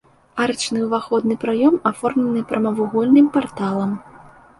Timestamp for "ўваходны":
0.85-1.35